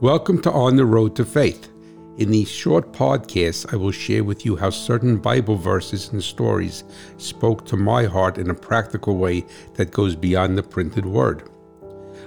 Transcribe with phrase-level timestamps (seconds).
[0.00, 1.68] Welcome to On the Road to Faith.
[2.16, 6.84] In these short podcasts, I will share with you how certain Bible verses and stories
[7.18, 9.44] spoke to my heart in a practical way
[9.74, 11.50] that goes beyond the printed word.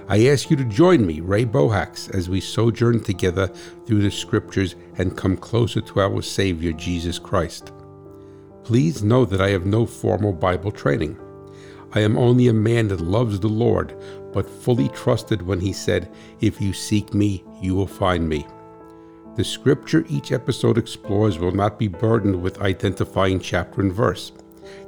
[0.08, 3.48] I ask you to join me, Ray Bohacz, as we sojourn together
[3.88, 7.72] through the scriptures and come closer to our Savior, Jesus Christ.
[8.64, 11.18] Please know that I have no formal Bible training.
[11.96, 13.96] I am only a man that loves the Lord,
[14.32, 18.46] but fully trusted when he said, If you seek me, you will find me.
[19.36, 24.32] The scripture each episode explores will not be burdened with identifying chapter and verse.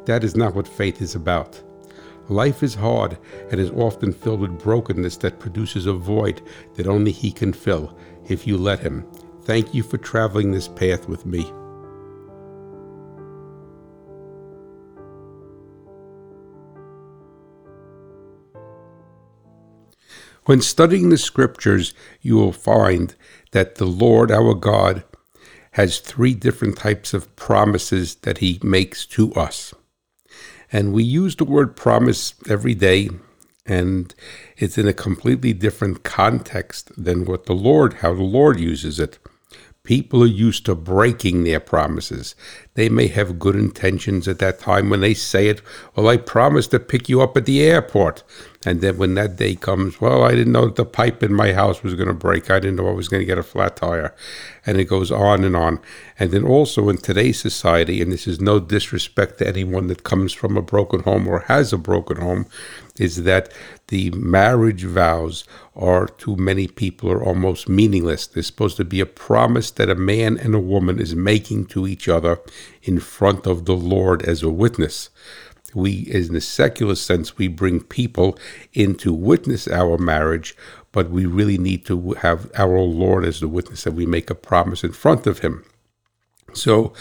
[0.05, 1.61] That is not what faith is about.
[2.29, 3.17] Life is hard
[3.49, 6.41] and is often filled with brokenness that produces a void
[6.75, 7.97] that only He can fill
[8.27, 9.05] if you let Him.
[9.43, 11.51] Thank you for traveling this path with me.
[20.45, 23.15] When studying the scriptures, you will find
[23.51, 25.03] that the Lord our God
[25.71, 29.73] has three different types of promises that he makes to us.
[30.71, 33.09] And we use the word promise every day,
[33.65, 34.13] and
[34.55, 39.17] it's in a completely different context than what the Lord, how the Lord uses it.
[39.83, 42.35] People are used to breaking their promises.
[42.73, 45.61] They may have good intentions at that time when they say it.
[45.95, 48.23] Well, I promise to pick you up at the airport.
[48.65, 51.53] And then when that day comes, well, I didn't know that the pipe in my
[51.53, 52.49] house was going to break.
[52.49, 54.15] I didn't know I was going to get a flat tire.
[54.65, 55.79] And it goes on and on.
[56.17, 60.33] And then also in today's society, and this is no disrespect to anyone that comes
[60.33, 62.47] from a broken home or has a broken home,
[62.97, 63.51] is that
[63.89, 65.43] the marriage vows
[65.75, 68.25] are to many people are almost meaningless.
[68.25, 71.85] They're supposed to be a promise that a man and a woman is making to
[71.85, 72.39] each other
[72.81, 75.09] in front of the Lord as a witness
[75.75, 78.37] we, in the secular sense, we bring people
[78.73, 80.55] in to witness our marriage,
[80.91, 84.35] but we really need to have our Lord as the witness that we make a
[84.35, 85.65] promise in front of Him.
[86.53, 86.93] So,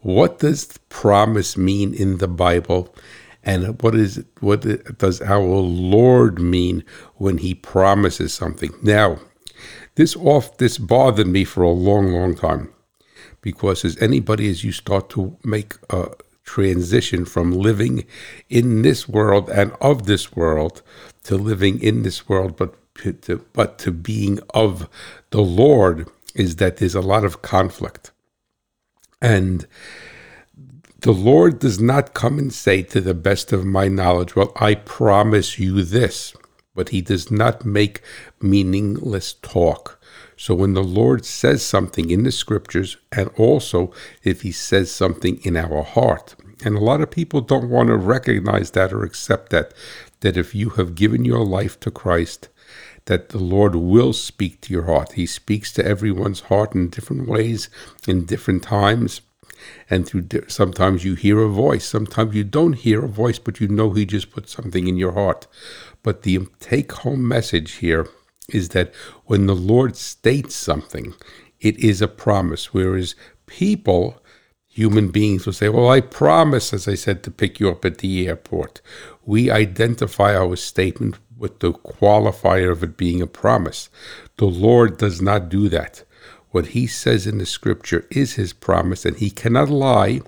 [0.00, 2.94] what does promise mean in the Bible?
[3.44, 4.62] And what is what
[4.98, 6.84] does our Lord mean
[7.16, 8.72] when He promises something?
[8.82, 9.18] Now,
[9.96, 12.72] this off this bothered me for a long, long time,
[13.42, 16.12] because as anybody as you start to make a
[16.44, 18.04] transition from living
[18.48, 20.82] in this world and of this world
[21.24, 22.74] to living in this world, but
[23.22, 24.88] to, but to being of
[25.30, 28.10] the Lord is that there's a lot of conflict.
[29.20, 29.66] And
[31.00, 34.74] the Lord does not come and say, to the best of my knowledge, Well, I
[34.74, 36.34] promise you this.
[36.74, 38.00] But he does not make
[38.40, 40.01] meaningless talk.
[40.36, 45.38] So when the Lord says something in the scriptures, and also if he says something
[45.44, 46.34] in our heart,
[46.64, 49.74] and a lot of people don't want to recognize that or accept that,
[50.20, 52.48] that if you have given your life to Christ,
[53.06, 55.12] that the Lord will speak to your heart.
[55.12, 57.68] He speaks to everyone's heart in different ways,
[58.06, 59.22] in different times.
[59.90, 63.68] And through sometimes you hear a voice, sometimes you don't hear a voice, but you
[63.68, 65.46] know He just put something in your heart.
[66.02, 68.08] But the take home message here
[68.48, 68.92] is that
[69.26, 71.14] when the Lord states something,
[71.60, 72.74] it is a promise.
[72.74, 73.14] Whereas
[73.46, 74.20] people,
[74.66, 77.98] human beings, will say, Well, I promise, as I said, to pick you up at
[77.98, 78.80] the airport.
[79.24, 83.90] We identify our statement with the qualifier of it being a promise.
[84.36, 86.04] The Lord does not do that.
[86.50, 90.20] What he says in the scripture is his promise, and he cannot lie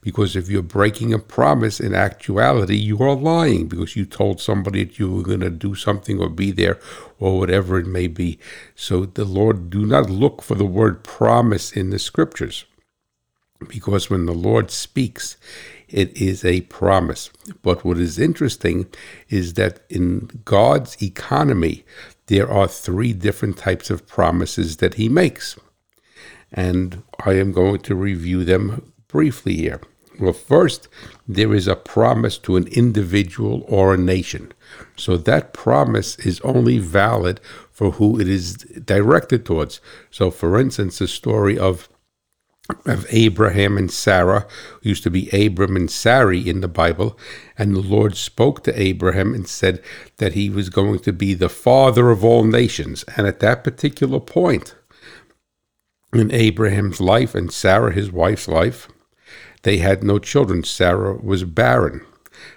[0.00, 4.84] because if you're breaking a promise, in actuality, you are lying because you told somebody
[4.84, 6.78] that you were going to do something or be there
[7.18, 8.38] or whatever it may be.
[8.74, 12.64] So the Lord, do not look for the word promise in the scriptures
[13.66, 15.36] because when the Lord speaks,
[15.88, 17.30] it is a promise.
[17.62, 18.86] But what is interesting
[19.28, 21.84] is that in God's economy,
[22.26, 25.58] there are three different types of promises that He makes.
[26.52, 29.80] And I am going to review them briefly here.
[30.20, 30.88] Well, first,
[31.26, 34.52] there is a promise to an individual or a nation.
[34.96, 37.40] So that promise is only valid
[37.70, 39.80] for who it is directed towards.
[40.10, 41.88] So, for instance, the story of
[42.84, 44.46] of Abraham and Sarah,
[44.82, 47.18] used to be Abram and Sarai in the Bible,
[47.56, 49.82] and the Lord spoke to Abraham and said
[50.18, 53.04] that he was going to be the father of all nations.
[53.16, 54.74] And at that particular point
[56.12, 58.88] in Abraham's life and Sarah, his wife's life,
[59.62, 60.64] they had no children.
[60.64, 62.04] Sarah was barren.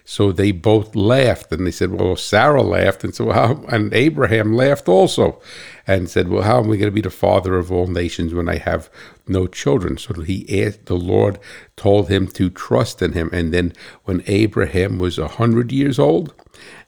[0.06, 3.04] So they both laughed and they said, Well, Sarah laughed.
[3.04, 5.42] And so how, and Abraham laughed also
[5.88, 8.50] and said, Well, how am I going to be the father of all nations when
[8.50, 8.90] I have
[9.28, 9.98] no children?
[9.98, 11.40] So he asked, the Lord
[11.76, 13.30] told him to trust in him.
[13.34, 16.34] And then when Abraham was a hundred years old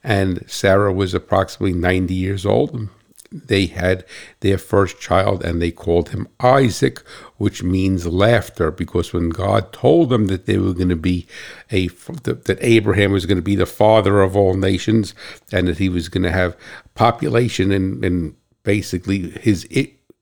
[0.04, 2.90] and Sarah was approximately 90 years old,
[3.32, 4.06] they had
[4.42, 7.02] their first child and they called him Isaac,
[7.44, 11.28] which means laughter, because when God told them that they were going to be
[11.74, 15.14] a that Abraham was going to be the father of all nations
[15.52, 16.56] and that he was going to have
[16.96, 19.68] population and and basically his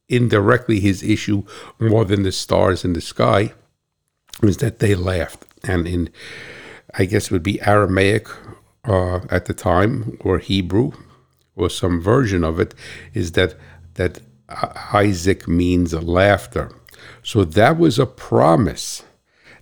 [0.09, 1.44] indirectly his issue
[1.79, 3.53] more than the stars in the sky
[4.41, 6.09] was that they laughed and in
[6.95, 8.27] I guess it would be Aramaic
[8.83, 10.94] uh, at the time or Hebrew
[11.56, 12.73] or some version of it
[13.13, 13.53] is that
[13.94, 14.21] that
[14.91, 16.71] Isaac means laughter.
[17.24, 19.03] So that was a promise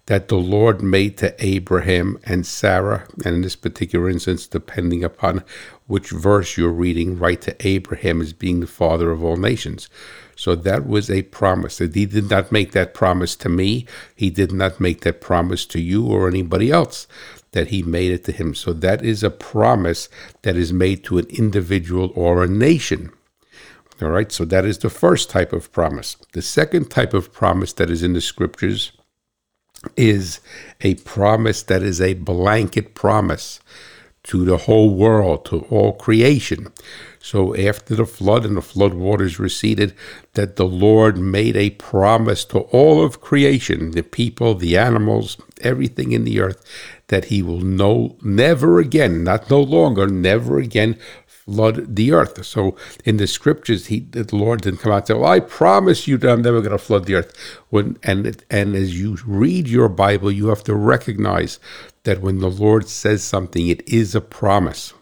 [0.10, 5.44] that the Lord made to Abraham and Sarah, and in this particular instance, depending upon
[5.86, 9.88] which verse you're reading, right to Abraham as being the father of all nations.
[10.36, 11.78] So that was a promise.
[11.78, 13.86] That he did not make that promise to me.
[14.16, 17.06] He did not make that promise to you or anybody else
[17.52, 18.56] that he made it to him.
[18.56, 20.10] So that is a promise
[20.42, 23.12] that is made to an individual or a nation.
[24.02, 26.16] All right, so that is the first type of promise.
[26.32, 28.94] The second type of promise that is in the scriptures
[29.98, 30.40] is
[30.82, 33.60] a promise that is a blanket promise
[34.24, 36.72] to the whole world, to all creation.
[37.20, 39.94] So after the flood and the flood waters receded,
[40.34, 46.12] that the Lord made a promise to all of creation, the people, the animals, everything
[46.12, 46.64] in the earth,
[47.08, 50.98] that he will no never again, not no longer, never again
[51.50, 52.46] flood the earth.
[52.46, 56.08] So in the scriptures, he the Lord didn't come out and say, Well, I promise
[56.08, 57.36] you that I'm never going to flood the earth.
[57.70, 61.60] When and and as you read your Bible, you have to recognize
[62.04, 64.94] that when the Lord says something, it is a promise.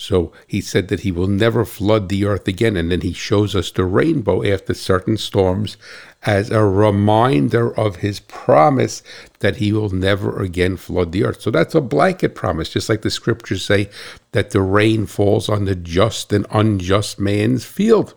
[0.00, 2.74] So he said that he will never flood the earth again.
[2.74, 5.76] And then he shows us the rainbow after certain storms
[6.22, 9.02] as a reminder of his promise
[9.40, 11.42] that he will never again flood the earth.
[11.42, 13.90] So that's a blanket promise, just like the scriptures say
[14.32, 18.14] that the rain falls on the just and unjust man's field.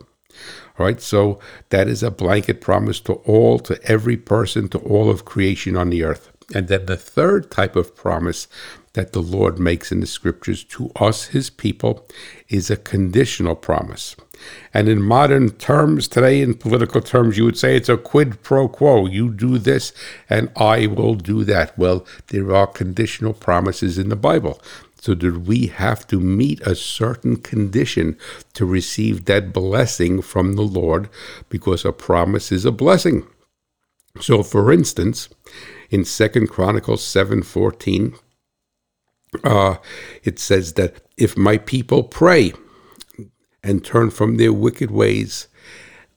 [0.80, 1.40] All right, so
[1.70, 5.90] that is a blanket promise to all, to every person, to all of creation on
[5.90, 6.32] the earth.
[6.54, 8.48] And then the third type of promise
[8.94, 12.08] that the Lord makes in the scriptures to us, his people,
[12.48, 14.16] is a conditional promise.
[14.74, 18.68] And in modern terms, today in political terms, you would say it's a quid pro
[18.68, 19.08] quo.
[19.08, 19.94] You do this
[20.30, 21.78] and I will do that.
[21.78, 24.62] Well, there are conditional promises in the Bible.
[25.02, 28.18] So, did we have to meet a certain condition
[28.54, 31.10] to receive that blessing from the Lord?
[31.50, 33.28] Because a promise is a blessing.
[34.22, 35.28] So, for instance,
[35.94, 38.16] in Second Chronicles seven fourteen,
[39.44, 39.76] uh,
[40.24, 42.52] it says that if my people pray
[43.62, 45.48] and turn from their wicked ways,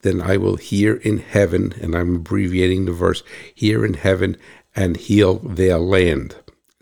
[0.00, 3.22] then I will hear in heaven, and I'm abbreviating the verse,
[3.54, 4.38] hear in heaven
[4.74, 6.36] and heal their land.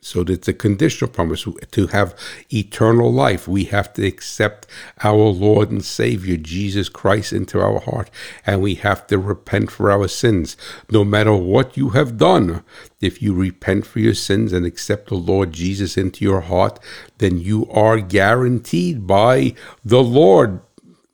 [0.04, 2.14] So it's a conditional promise to have
[2.52, 3.48] eternal life.
[3.48, 4.66] We have to accept
[5.02, 8.10] our Lord and Savior, Jesus Christ, into our heart,
[8.44, 10.58] and we have to repent for our sins.
[10.90, 12.62] No matter what you have done,
[13.00, 16.78] if you repent for your sins and accept the Lord Jesus into your heart,
[17.16, 20.60] then you are guaranteed by the Lord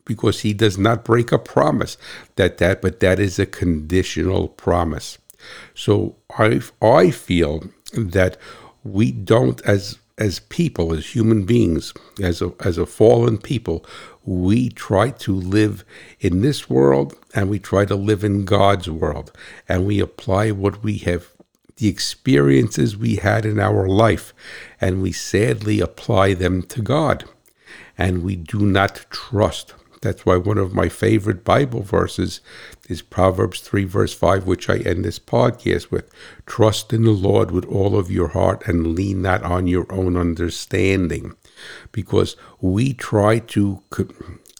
[0.04, 1.96] because he does not break a promise
[2.34, 5.18] that that but that is a conditional promise
[5.72, 8.36] so i i feel that
[8.84, 13.84] we don't as as people as human beings as a as a fallen people
[14.24, 15.84] we try to live
[16.20, 19.32] in this world and we try to live in God's world.
[19.68, 21.30] And we apply what we have
[21.76, 24.34] the experiences we had in our life
[24.80, 27.24] and we sadly apply them to God.
[27.96, 32.40] And we do not trust that's why one of my favorite Bible verses
[32.88, 36.10] is Proverbs 3, verse 5, which I end this podcast with.
[36.46, 40.16] Trust in the Lord with all of your heart and lean not on your own
[40.16, 41.34] understanding.
[41.92, 43.82] Because we try to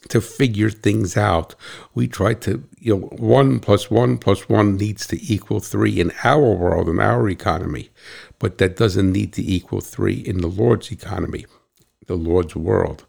[0.09, 1.54] to figure things out.
[1.94, 6.12] We try to, you know, one plus one plus one needs to equal three in
[6.25, 7.90] our world, in our economy,
[8.38, 11.47] but that doesn't need to equal three in the Lord's economy,
[12.06, 13.06] the Lord's world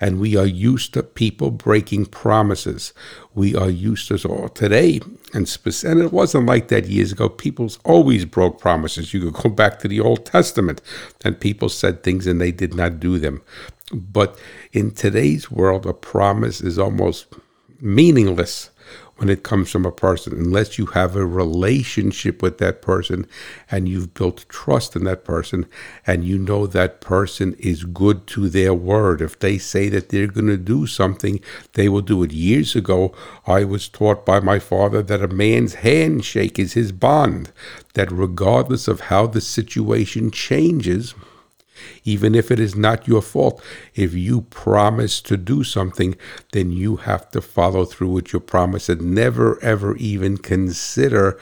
[0.00, 2.92] and we are used to people breaking promises.
[3.34, 5.00] We are used to all today,
[5.32, 7.28] and, and it wasn't like that years ago.
[7.28, 9.14] People always broke promises.
[9.14, 10.80] You could go back to the Old Testament,
[11.24, 13.42] and people said things and they did not do them.
[13.92, 14.38] But
[14.72, 17.26] in today's world, a promise is almost
[17.80, 18.70] meaningless
[19.16, 23.26] when it comes from a person unless you have a relationship with that person
[23.70, 25.66] and you've built trust in that person
[26.06, 29.20] and you know that person is good to their word.
[29.20, 31.40] If they say that they're going to do something,
[31.74, 32.32] they will do it.
[32.32, 33.14] Years ago,
[33.46, 37.52] I was taught by my father that a man's handshake is his bond,
[37.94, 41.14] that regardless of how the situation changes,
[42.04, 43.62] Even if it is not your fault,
[43.94, 46.16] if you promise to do something,
[46.52, 51.38] then you have to follow through with your promise and never, ever even consider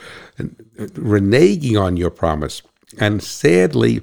[0.77, 2.61] reneging on your promise.
[2.99, 4.01] And sadly,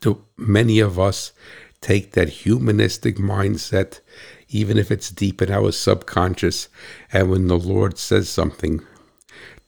[0.00, 1.32] to many of us,
[1.80, 4.00] take that humanistic mindset,
[4.48, 6.68] even if it's deep in our subconscious,
[7.12, 8.80] and when the Lord says something,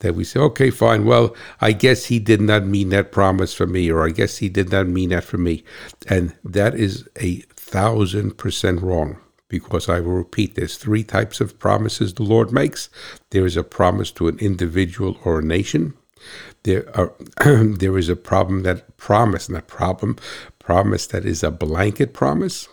[0.01, 3.67] that we say, okay, fine, well, I guess he did not mean that promise for
[3.67, 5.65] me, or I guess he did not mean that for me.
[6.09, 9.19] And that is a thousand percent wrong.
[9.49, 12.91] Because I will repeat, there's three types of promises the Lord makes.
[13.31, 15.95] There is a promise to an individual or a nation.
[16.65, 17.15] There are
[17.65, 20.17] there is a problem that promise, not problem,
[20.59, 22.69] promise that is a blanket promise.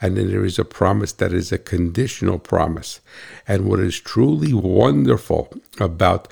[0.00, 3.00] And then there is a promise that is a conditional promise.
[3.46, 6.28] And what is truly wonderful about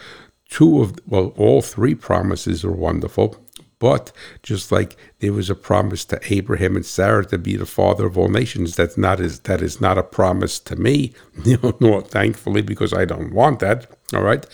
[0.48, 3.36] two of, well, all three promises are wonderful.
[3.78, 4.10] But
[4.42, 8.18] just like there was a promise to Abraham and Sarah to be the father of
[8.18, 11.12] all nations, that's not is that is not a promise to me,
[11.44, 13.86] you know, nor thankfully because I don't want that.
[14.12, 14.44] All right.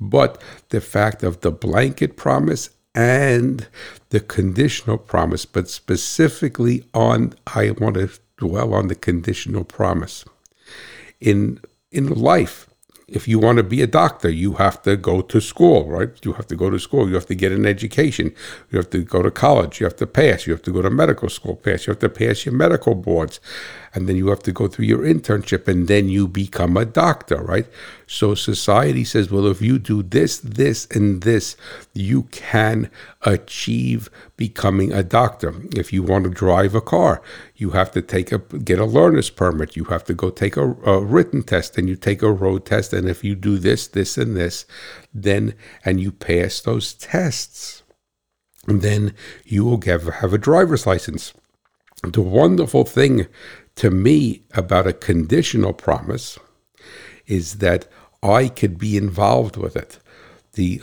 [0.00, 3.68] But the fact of the blanket promise and
[4.10, 8.10] the conditional promise, but specifically on I want to
[8.44, 10.16] dwell on the conditional promise.
[11.20, 11.60] In
[11.98, 12.56] in life,
[13.12, 16.10] if you want to be a doctor, you have to go to school, right?
[16.24, 17.08] You have to go to school.
[17.08, 18.34] You have to get an education.
[18.70, 19.80] You have to go to college.
[19.80, 20.46] You have to pass.
[20.46, 21.86] You have to go to medical school, pass.
[21.86, 23.38] You have to pass your medical boards.
[23.94, 27.42] And then you have to go through your internship and then you become a doctor,
[27.42, 27.66] right?
[28.06, 31.56] So society says, well, if you do this, this, and this,
[31.92, 32.90] you can
[33.24, 35.54] achieve becoming a doctor.
[35.76, 37.22] If you want to drive a car,
[37.56, 39.76] you have to take a get a learner's permit.
[39.76, 42.92] You have to go take a, a written test, and you take a road test.
[42.92, 44.66] And if you do this, this, and this,
[45.14, 47.82] then and you pass those tests,
[48.66, 49.14] then
[49.44, 51.32] you will have, have a driver's license.
[52.02, 53.28] The wonderful thing
[53.76, 56.38] to me about a conditional promise
[57.26, 57.86] is that
[58.22, 59.98] I could be involved with it.
[60.54, 60.82] The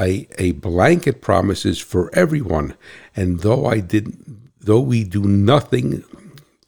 [0.00, 2.74] a, a blanket promise is for everyone,
[3.14, 6.04] and though I didn't, though we do nothing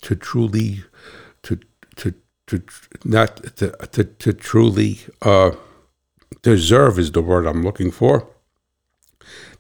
[0.02, 0.84] to truly,
[1.42, 1.58] to
[1.96, 2.14] to
[2.48, 2.62] to
[3.04, 5.52] not to to, to truly uh,
[6.42, 8.28] deserve is the word I'm looking for.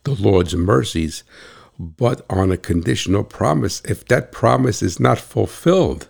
[0.04, 1.24] The Lord's mercies,
[1.78, 3.80] but on a conditional promise.
[3.84, 6.08] If that promise is not fulfilled,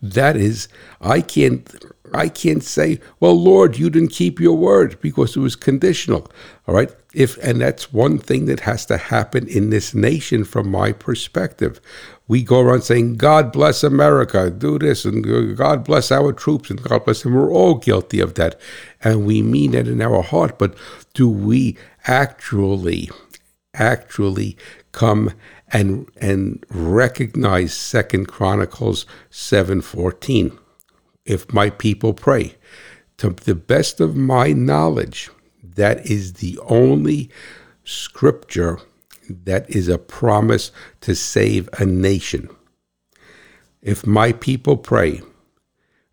[0.00, 0.68] that is,
[1.00, 1.68] I can't
[2.14, 6.30] I can't say, well, Lord, you didn't keep your word because it was conditional.
[6.66, 6.90] All right.
[7.14, 11.80] If and that's one thing that has to happen in this nation from my perspective.
[12.26, 16.82] We go around saying, God bless America, do this, and God bless our troops, and
[16.82, 17.34] God bless them.
[17.34, 18.60] We're all guilty of that.
[19.02, 20.58] And we mean it in our heart.
[20.58, 20.74] But
[21.14, 23.10] do we actually,
[23.72, 24.58] actually
[24.92, 25.32] come
[25.72, 30.58] and and recognize Second Chronicles 7:14.
[31.28, 32.54] If my people pray,
[33.18, 35.28] to the best of my knowledge,
[35.62, 37.28] that is the only
[37.84, 38.80] scripture
[39.28, 42.48] that is a promise to save a nation.
[43.82, 45.20] If my people pray,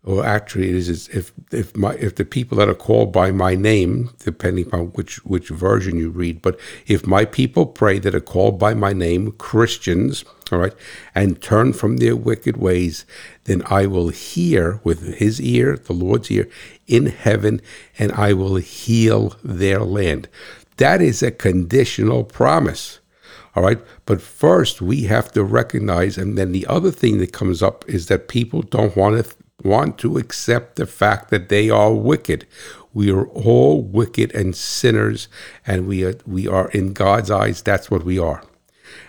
[0.06, 3.54] or actually it is if if my if the people that are called by my
[3.54, 8.20] name depending on which which version you read but if my people pray that are
[8.20, 10.74] called by my name christians all right
[11.14, 13.04] and turn from their wicked ways
[13.44, 16.48] then i will hear with his ear the lord's ear
[16.86, 17.60] in heaven
[17.98, 20.28] and i will heal their land
[20.76, 23.00] that is a conditional promise
[23.54, 23.80] all right.
[24.04, 28.08] But first, we have to recognize, and then the other thing that comes up is
[28.08, 32.46] that people don't want to want to accept the fact that they are wicked.
[32.92, 35.28] We are all wicked and sinners,
[35.66, 38.42] and we are, we are in God's eyes, that's what we are.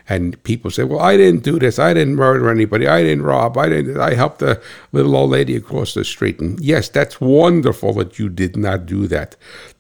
[0.10, 1.80] And people say, "Well, I didn't do this.
[1.80, 2.88] I didn't murder anybody.
[2.88, 3.58] I didn't rob.
[3.58, 4.00] I didn't.
[4.00, 4.62] I helped the
[4.94, 9.08] little old lady across the street." And yes, that's wonderful that you did not do
[9.08, 9.36] that,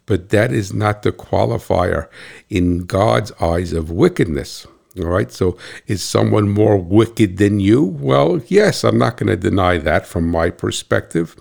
[0.05, 2.07] but that is not the qualifier
[2.49, 4.67] in God's eyes of wickedness.
[4.99, 5.31] All right.
[5.31, 7.83] So is someone more wicked than you?
[7.83, 11.35] Well, yes, I'm not going to deny that from my perspective.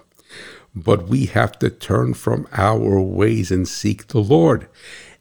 [0.75, 4.69] But we have to turn from our ways and seek the Lord.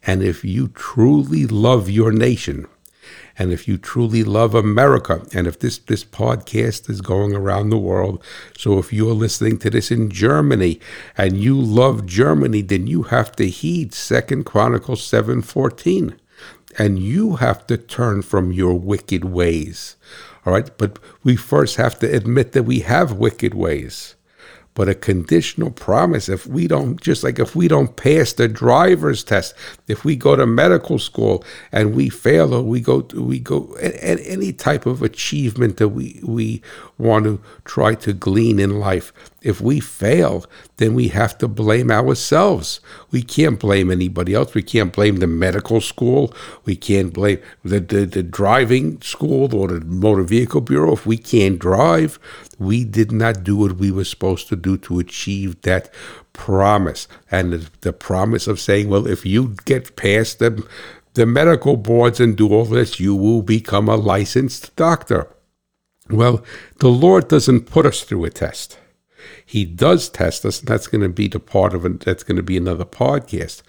[0.06, 2.66] And if you truly love your nation,
[3.38, 7.78] and if you truly love America, and if this, this podcast is going around the
[7.78, 8.22] world,
[8.56, 10.80] so if you're listening to this in Germany
[11.18, 16.18] and you love Germany, then you have to heed Second Chronicles 7:14
[16.78, 19.96] and you have to turn from your wicked ways.
[20.44, 24.15] All right, but we first have to admit that we have wicked ways.
[24.76, 26.28] But a conditional promise.
[26.28, 29.54] If we don't, just like if we don't pass the driver's test,
[29.88, 31.42] if we go to medical school
[31.72, 35.88] and we fail, or we go, to, we go, and any type of achievement that
[35.88, 36.62] we we
[36.98, 40.44] want to try to glean in life, if we fail,
[40.76, 42.80] then we have to blame ourselves.
[43.10, 44.52] We can't blame anybody else.
[44.54, 46.34] We can't blame the medical school.
[46.64, 50.92] We can't blame the, the, the driving school or the motor vehicle bureau.
[50.92, 52.18] If we can't drive,
[52.58, 55.92] we did not do what we were supposed to do to achieve that
[56.32, 57.08] promise.
[57.30, 60.66] And the, the promise of saying, well, if you get past the,
[61.14, 65.28] the medical boards and do all this, you will become a licensed doctor.
[66.08, 66.44] Well,
[66.78, 68.78] the Lord doesn't put us through a test.
[69.44, 72.00] He does test us, and that's going to be the part of it.
[72.00, 73.62] That's going to be another podcast.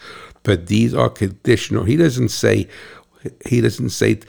[0.44, 1.84] But these are conditional.
[1.84, 2.68] He doesn't say.
[3.46, 4.20] He doesn't say.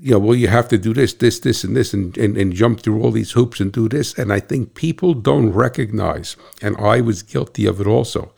[0.00, 2.52] You know, well, you have to do this, this, this, and this, and, and, and
[2.52, 4.16] jump through all these hoops and do this.
[4.16, 8.32] And I think people don't recognize, and I was guilty of it also,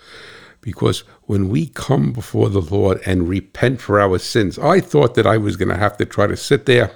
[0.63, 5.27] because when we come before the Lord and repent for our sins, I thought that
[5.27, 6.93] I was going to have to try to sit there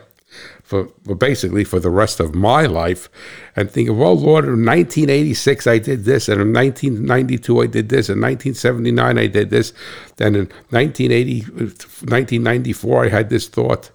[0.63, 3.09] for, for basically for the rest of my life
[3.55, 8.09] and thinking, well, Lord, in 1986 I did this, and in 1992 I did this,
[8.09, 9.73] in 1979 I did this,
[10.17, 13.91] then in 1980, 1994 I had this thought.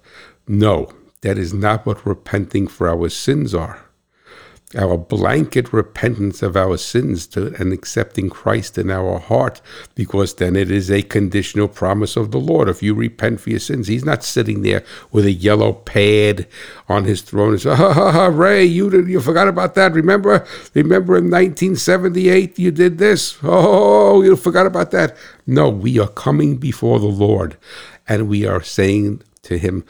[0.50, 0.90] No,
[1.20, 3.84] that is not what repenting for our sins are
[4.76, 9.60] our blanket repentance of our sins to, and accepting Christ in our heart,
[9.96, 12.68] because then it is a conditional promise of the Lord.
[12.68, 16.46] If you repent for your sins, He's not sitting there with a yellow pad
[16.88, 19.92] on His throne and say, "Ha ha ha, Ray, you you forgot about that.
[19.92, 23.38] Remember, remember in 1978 you did this.
[23.42, 25.16] Oh, you forgot about that."
[25.48, 27.56] No, we are coming before the Lord,
[28.06, 29.84] and we are saying to Him,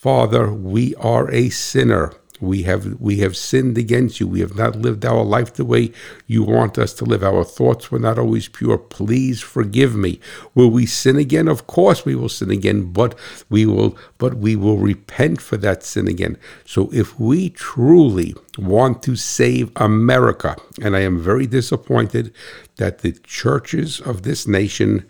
[0.00, 4.26] "Father, we are a sinner." We have we have sinned against you.
[4.26, 5.92] We have not lived our life the way
[6.26, 7.22] you want us to live.
[7.22, 8.78] Our thoughts were not always pure.
[8.78, 10.20] Please forgive me.
[10.54, 11.48] Will we sin again?
[11.48, 13.14] Of course we will sin again, but
[13.50, 16.38] we will but we will repent for that sin again.
[16.64, 22.32] So if we truly want to save America, and I am very disappointed
[22.76, 25.04] that the churches of this nation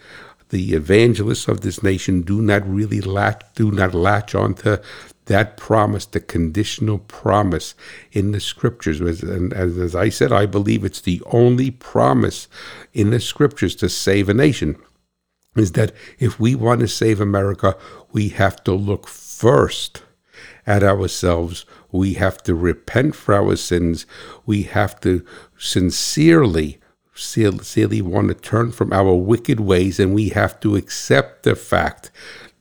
[0.50, 4.76] the evangelists of this nation do not really latch do not latch onto
[5.26, 7.74] that promise, the conditional promise
[8.10, 9.00] in the scriptures.
[9.00, 12.48] And as I said, I believe it's the only promise
[12.92, 14.76] in the scriptures to save a nation.
[15.54, 17.76] Is that if we want to save America,
[18.12, 20.02] we have to look first
[20.66, 21.64] at ourselves.
[21.92, 24.06] We have to repent for our sins.
[24.46, 25.24] We have to
[25.56, 26.80] sincerely
[27.20, 32.10] sincerely want to turn from our wicked ways, and we have to accept the fact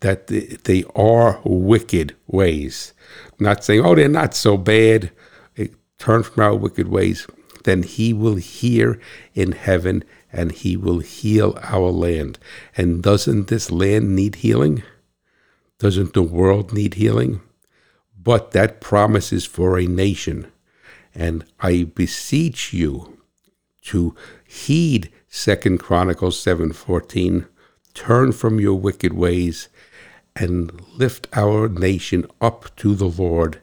[0.02, 2.94] that they are wicked ways.
[3.40, 5.12] not saying, oh, they're not so bad.
[5.58, 5.68] Eh,
[5.98, 7.28] turn from our wicked ways.
[7.64, 9.00] Then he will hear
[9.34, 12.40] in heaven and he will heal our land.
[12.78, 14.84] And doesn't this land need healing?
[15.80, 17.42] Doesn't the world need healing?
[18.22, 20.52] But that promise is for a nation.
[21.16, 23.19] And I beseech you
[23.90, 24.16] to
[24.48, 27.48] heed Second Chronicles 7:14
[27.96, 29.68] turn from your wicked ways
[30.36, 33.60] and lift our nation up to the Lord.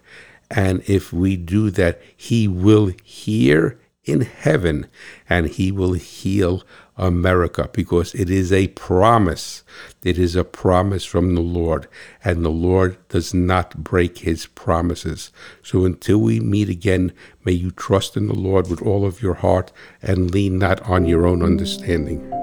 [0.50, 4.86] And if we do that, He will hear in heaven
[5.28, 6.64] and He will heal
[6.96, 9.62] America because it is a promise.
[10.02, 11.88] It is a promise from the Lord,
[12.24, 15.30] and the Lord does not break His promises.
[15.62, 17.12] So until we meet again,
[17.44, 21.06] may you trust in the Lord with all of your heart and lean not on
[21.06, 22.35] your own understanding.